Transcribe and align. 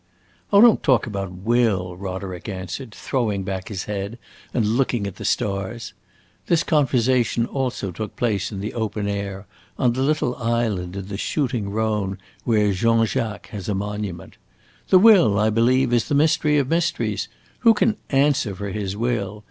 "Oh, 0.51 0.61
don't 0.61 0.81
talk 0.81 1.05
about 1.05 1.31
will!" 1.31 1.95
Roderick 1.95 2.49
answered, 2.49 2.89
throwing 2.91 3.43
back 3.43 3.67
his 3.67 3.83
head 3.83 4.17
and 4.51 4.65
looking 4.65 5.05
at 5.05 5.17
the 5.17 5.23
stars. 5.25 5.93
This 6.47 6.63
conversation 6.63 7.45
also 7.45 7.91
took 7.91 8.15
place 8.15 8.51
in 8.51 8.61
the 8.61 8.73
open 8.73 9.07
air, 9.07 9.45
on 9.77 9.93
the 9.93 10.01
little 10.01 10.35
island 10.37 10.95
in 10.95 11.07
the 11.09 11.17
shooting 11.19 11.69
Rhone 11.69 12.17
where 12.45 12.73
Jean 12.73 13.05
Jacques 13.05 13.49
has 13.49 13.69
a 13.69 13.75
monument. 13.75 14.37
"The 14.89 14.97
will, 14.97 15.37
I 15.37 15.51
believe, 15.51 15.93
is 15.93 16.07
the 16.07 16.15
mystery 16.15 16.57
of 16.57 16.67
mysteries. 16.67 17.27
Who 17.59 17.75
can 17.75 17.95
answer 18.09 18.55
for 18.55 18.71
his 18.71 18.97
will? 18.97 19.39